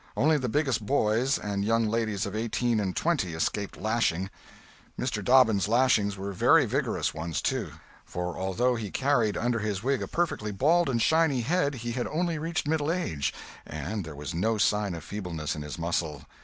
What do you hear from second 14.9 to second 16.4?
of feebleness in his muscle.